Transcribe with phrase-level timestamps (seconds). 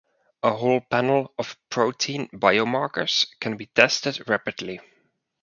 [0.41, 4.81] A whole panel of protein biomarkers can be tested rapidly.